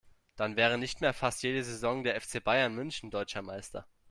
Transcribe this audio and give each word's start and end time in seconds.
Dann 0.35 0.55
wäre 0.55 0.79
nicht 0.79 1.01
mehr 1.01 1.13
fast 1.13 1.43
jede 1.43 1.63
Saison 1.63 2.03
der 2.03 2.19
FC 2.19 2.43
Bayern 2.43 2.73
München 2.73 3.11
deutscher 3.11 3.43
Meister. 3.43 3.85